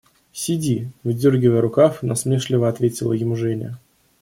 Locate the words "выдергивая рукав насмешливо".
1.03-2.67